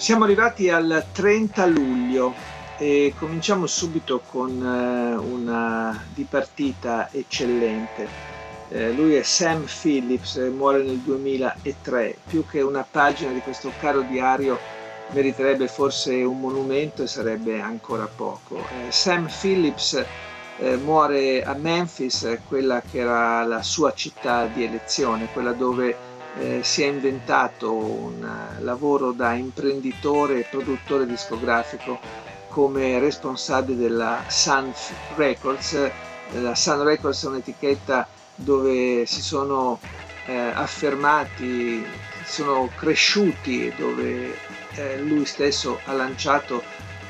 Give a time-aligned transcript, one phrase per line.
[0.00, 2.32] Siamo arrivati al 30 luglio
[2.78, 8.08] e cominciamo subito con eh, una dipartita eccellente.
[8.70, 12.16] Eh, lui è Sam Phillips, muore nel 2003.
[12.26, 14.58] Più che una pagina di questo caro diario
[15.10, 18.56] meriterebbe forse un monumento e sarebbe ancora poco.
[18.56, 20.02] Eh, Sam Phillips
[20.82, 26.82] muore a Memphis, quella che era la sua città di elezione, quella dove eh, si
[26.82, 28.26] è inventato un
[28.60, 31.98] lavoro da imprenditore e produttore discografico
[32.48, 34.72] come responsabile della Sun
[35.16, 35.90] Records.
[36.32, 39.78] La Sun Records è un'etichetta dove si sono
[40.26, 41.84] eh, affermati,
[42.24, 44.34] sono cresciuti, dove
[44.74, 46.62] eh, lui stesso ha lanciato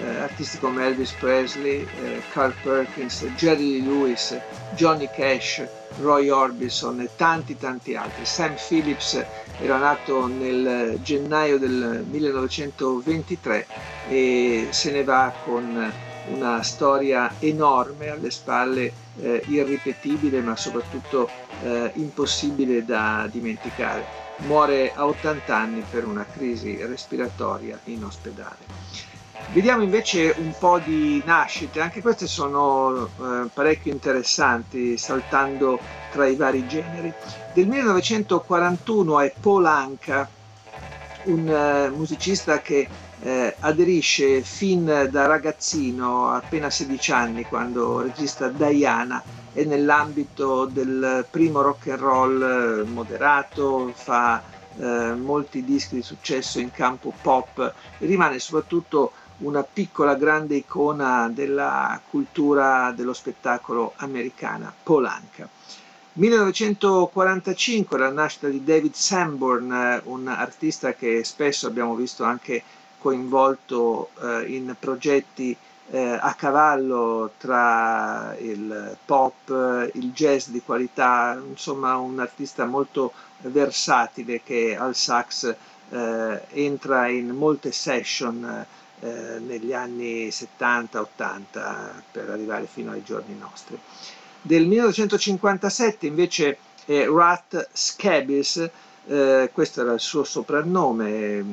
[0.00, 4.38] eh, artisti come Elvis Presley, eh, Carl Perkins, Jerry Lewis,
[4.74, 5.66] Johnny Cash,
[6.00, 8.24] Roy Orbison e tanti tanti altri.
[8.24, 9.24] Sam Phillips
[9.58, 13.66] era nato nel gennaio del 1923
[14.08, 15.92] e se ne va con
[16.28, 21.28] una storia enorme alle spalle, eh, irripetibile ma soprattutto
[21.62, 24.20] eh, impossibile da dimenticare.
[24.38, 29.11] Muore a 80 anni per una crisi respiratoria in ospedale.
[29.50, 35.78] Vediamo invece un po' di nascite, anche queste sono eh, parecchio interessanti, saltando
[36.10, 37.12] tra i vari generi.
[37.52, 40.28] Del 1941 è Paul Anka,
[41.24, 42.88] un eh, musicista che
[43.20, 49.22] eh, aderisce fin da ragazzino, appena 16 anni, quando registra Diana,
[49.52, 54.42] e nell'ambito del primo rock and roll eh, moderato, fa
[54.78, 62.00] eh, molti dischi di successo in campo pop, rimane soprattutto una piccola grande icona della
[62.08, 65.48] cultura dello spettacolo americana, Polanca.
[66.14, 72.62] 1945 la nascita di David Sanborn, un artista che spesso abbiamo visto anche
[72.98, 75.56] coinvolto eh, in progetti
[75.90, 84.42] eh, a cavallo tra il pop, il jazz di qualità, insomma un artista molto versatile
[84.42, 85.54] che al sax
[85.88, 88.66] eh, entra in molte session
[89.04, 91.06] eh, negli anni 70-80
[92.12, 93.76] per arrivare fino ai giorni nostri.
[94.40, 98.70] Del 1957 invece è Rat Scabies,
[99.06, 101.44] eh, questo era il suo soprannome, il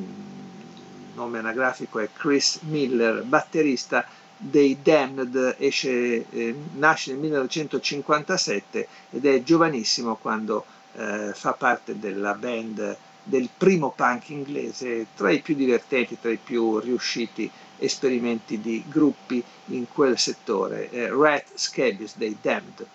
[1.15, 4.05] nome anagrafico è Chris Miller, batterista
[4.37, 12.35] dei Damned, esce, eh, nasce nel 1957 ed è giovanissimo quando eh, fa parte della
[12.35, 12.97] band
[13.29, 19.41] del primo punk inglese, tra i più divertenti, tra i più riusciti esperimenti di gruppi
[19.67, 22.85] in quel settore, eh, Rat Scabies dei Damned.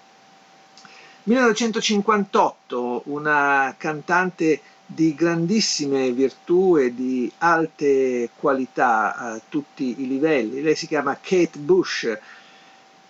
[1.22, 10.60] 1958, una cantante di grandissime virtù e di alte qualità a tutti i livelli.
[10.60, 12.18] Lei si chiama Kate Bush,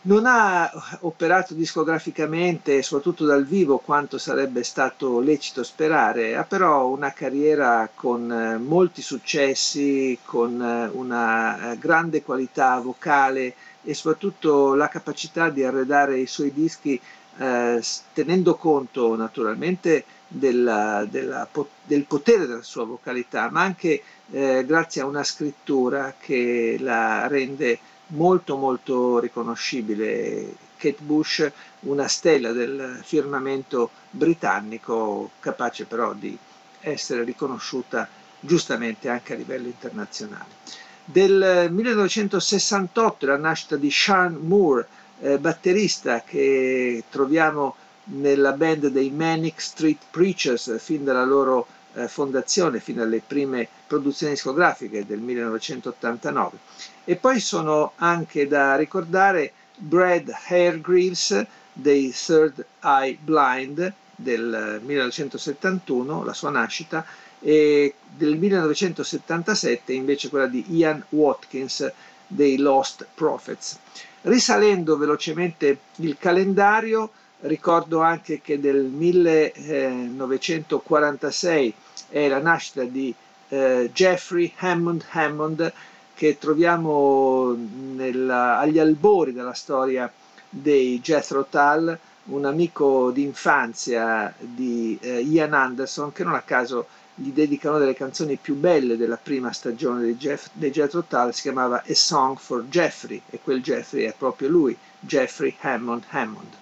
[0.04, 0.70] non ha
[1.00, 8.30] operato discograficamente, soprattutto dal vivo, quanto sarebbe stato lecito sperare, ha però una carriera con
[8.30, 15.64] eh, molti successi, con eh, una eh, grande qualità vocale e soprattutto la capacità di
[15.64, 17.00] arredare i suoi dischi
[17.38, 17.82] eh,
[18.12, 21.48] tenendo conto naturalmente della, della,
[21.82, 27.78] del potere della sua vocalità, ma anche eh, grazie a una scrittura che la rende
[28.08, 30.62] molto molto riconoscibile.
[30.76, 31.50] Kate Bush,
[31.80, 36.36] una stella del firmamento britannico, capace però di
[36.80, 38.08] essere riconosciuta
[38.40, 40.62] giustamente anche a livello internazionale.
[41.04, 44.86] Del 1968 la nascita di Sean Moore,
[45.20, 51.66] eh, batterista che troviamo nella band dei Manic Street Preachers fin dalla loro
[52.06, 56.58] fondazione, fino alle prime produzioni discografiche del 1989.
[57.04, 66.32] E poi sono anche da ricordare Brad Hairgreaves dei Third Eye Blind del 1971, la
[66.32, 67.04] sua nascita,
[67.40, 71.92] e del 1977 invece quella di Ian Watkins
[72.26, 73.78] dei Lost Prophets.
[74.22, 77.10] Risalendo velocemente il calendario,
[77.40, 81.74] ricordo anche che del 1946
[82.14, 83.12] è la nascita di
[83.48, 85.72] eh, Jeffrey Hammond Hammond
[86.14, 87.56] che troviamo
[87.94, 90.10] nella, agli albori della storia
[90.48, 97.30] dei Jethro Tull, un amico d'infanzia di eh, Ian Anderson che non a caso gli
[97.30, 101.82] dedicano delle canzoni più belle della prima stagione dei, Jeff, dei Jethro Tull, si chiamava
[101.84, 106.52] A Song for Jeffrey e quel Jeffrey è proprio lui, Jeffrey Hammond Hammond.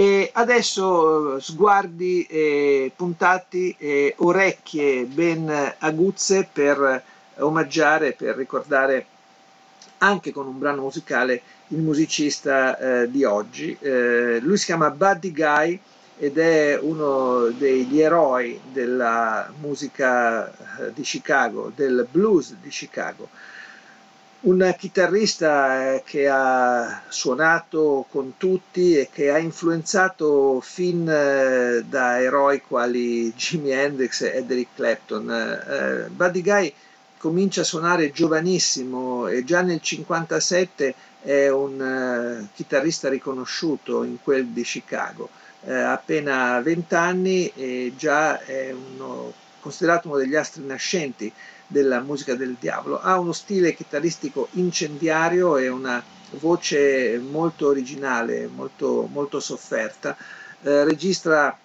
[0.00, 7.02] E adesso sguardi eh, puntati e orecchie ben aguzze per
[7.38, 9.06] omaggiare, per ricordare
[9.98, 13.76] anche con un brano musicale il musicista eh, di oggi.
[13.80, 15.80] Eh, lui si chiama Buddy Guy
[16.16, 23.28] ed è uno degli eroi della musica eh, di Chicago, del blues di Chicago.
[24.40, 32.20] Un chitarrista eh, che ha suonato con tutti e che ha influenzato fin eh, da
[32.20, 36.08] eroi quali Jimi Hendrix ed Eric Clapton.
[36.10, 36.72] Buddy Guy
[37.18, 44.62] comincia a suonare giovanissimo e già nel 1957 è un chitarrista riconosciuto in quel di
[44.62, 45.28] Chicago.
[45.60, 51.32] Uh, appena 20 anni e già è uno, considerato uno degli astri nascenti
[51.68, 53.00] della musica del diavolo.
[53.00, 56.02] Ha uno stile chitarristico incendiario e una
[56.40, 60.16] voce molto originale, molto, molto sofferta.
[60.60, 61.56] Uh, registra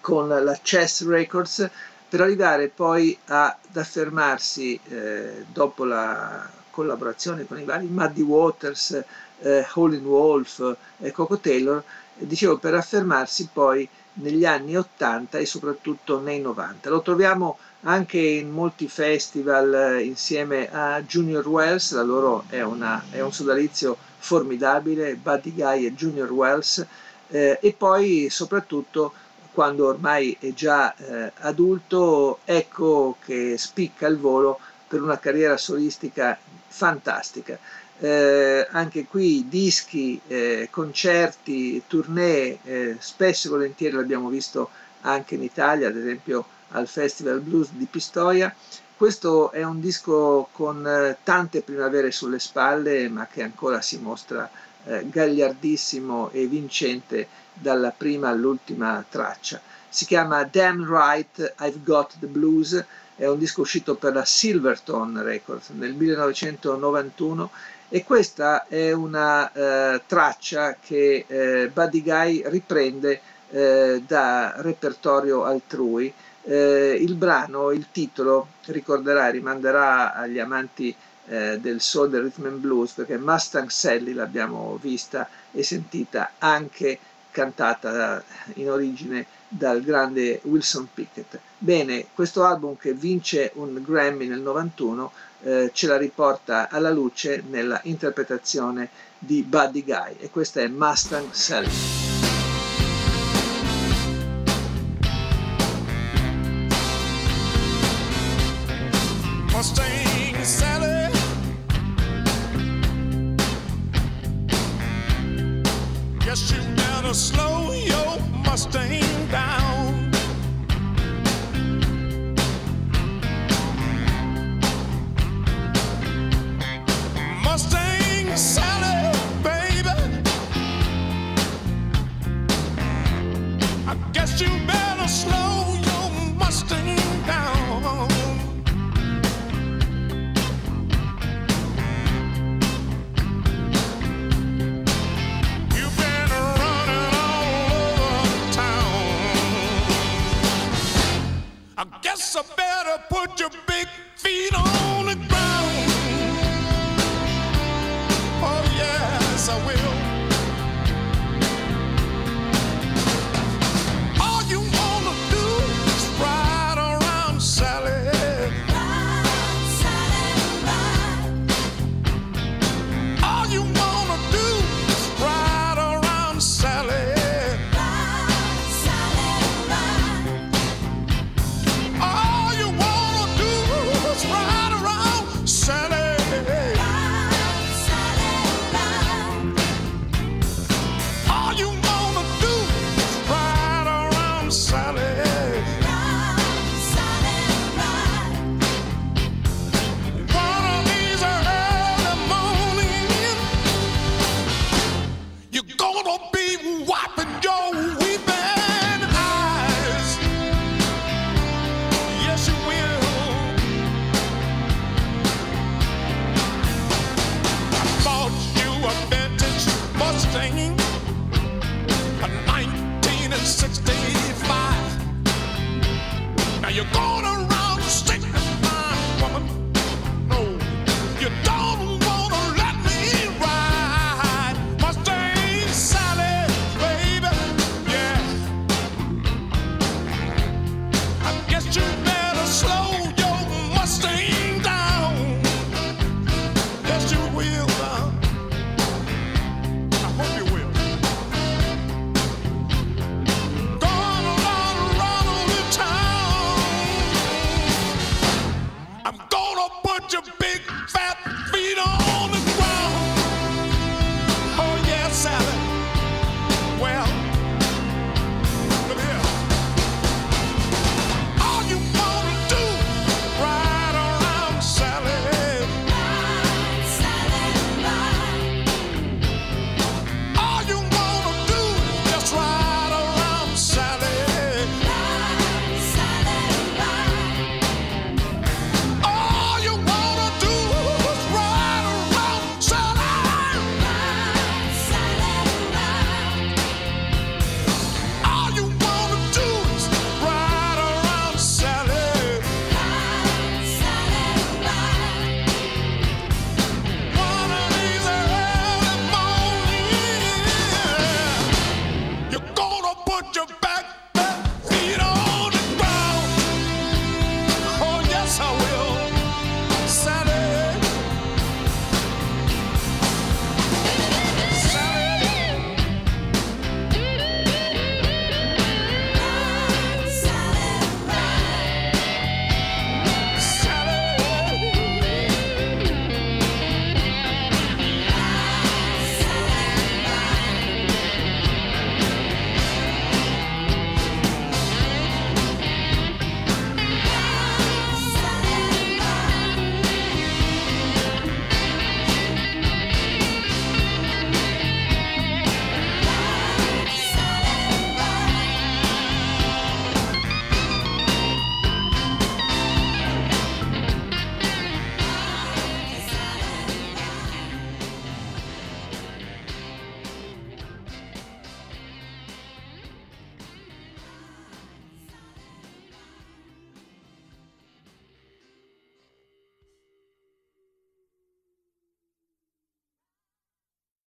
[0.00, 1.70] con la Chess Records
[2.08, 9.04] per arrivare poi ad affermarsi eh, dopo la collaborazione con i vari Muddy Waters,
[9.40, 11.82] eh, Howlin' Wolf e Coco Taylor,
[12.14, 16.90] dicevo per affermarsi poi negli anni 80 e soprattutto nei 90.
[16.90, 23.02] Lo troviamo anche in molti festival eh, insieme a Junior Wells, la loro è, una,
[23.10, 26.84] è un sodalizio formidabile, Buddy Guy e Junior Wells,
[27.28, 29.12] eh, e poi soprattutto
[29.52, 36.38] quando ormai è già eh, adulto, ecco che spicca il volo per una carriera solistica
[36.68, 37.58] fantastica.
[37.98, 44.70] Eh, anche qui dischi, eh, concerti, tournée, eh, spesso e volentieri l'abbiamo visto
[45.02, 48.54] anche in Italia, ad esempio al Festival Blues di Pistoia.
[48.96, 54.50] Questo è un disco con eh, tante primavere sulle spalle, ma che ancora si mostra
[54.84, 59.60] eh, gagliardissimo e vincente dalla prima all'ultima traccia.
[59.88, 62.84] Si chiama Damn Right I've Got the Blues,
[63.16, 67.50] è un disco uscito per la Silverton Records nel 1991
[67.88, 73.20] e questa è una eh, traccia che eh, Buddy Guy riprende
[73.50, 76.12] eh, da repertorio altrui.
[76.42, 80.94] Eh, il brano, il titolo, ricorderà, rimanderà agli amanti
[81.26, 86.98] eh, del soul, del rhythm and blues, perché Mustang Sally l'abbiamo vista e sentita anche
[87.30, 88.22] cantata
[88.54, 91.38] in origine dal grande Wilson Pickett.
[91.58, 97.42] Bene, questo album che vince un Grammy nel 91 eh, ce la riporta alla luce
[97.48, 101.99] nella interpretazione di Buddy Guy e questa è Mustang Sally.